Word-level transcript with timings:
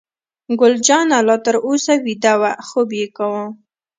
ګل 0.59 0.73
جانه 0.87 1.17
لا 1.27 1.35
تر 1.45 1.55
اوسه 1.67 1.93
ویده 2.05 2.33
وه، 2.41 2.51
خوب 2.67 2.89
یې 2.99 3.07
کاوه. 3.17 3.43